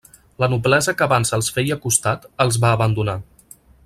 [0.43, 3.15] La noblesa que abans els feia costat els va abandonar.